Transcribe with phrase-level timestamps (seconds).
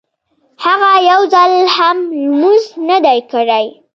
[0.65, 3.65] هغه يو ځل هم لمونځ نه دی کړی.